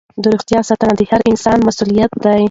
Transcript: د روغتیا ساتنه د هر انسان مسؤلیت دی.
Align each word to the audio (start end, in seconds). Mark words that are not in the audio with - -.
د 0.21 0.23
روغتیا 0.33 0.59
ساتنه 0.69 0.93
د 0.97 1.01
هر 1.11 1.21
انسان 1.31 1.57
مسؤلیت 1.67 2.11
دی. 2.23 2.39